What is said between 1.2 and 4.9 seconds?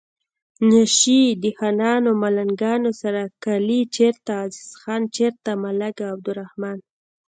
د خانانو ملنګانو سره کلي چرته عزیز